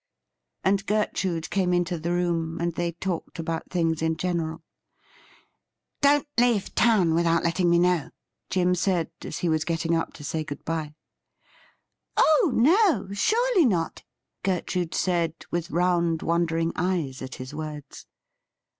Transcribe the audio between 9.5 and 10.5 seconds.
getting up to say